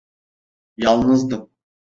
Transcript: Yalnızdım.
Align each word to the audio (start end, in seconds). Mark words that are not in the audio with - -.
Yalnızdım. 0.77 1.49